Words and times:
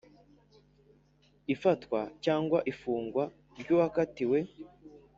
Ifatwa 1.53 1.99
cyangwa 2.23 2.59
ifungwa 2.71 3.23
ry 3.61 3.67
uwakatiwe 3.75 4.39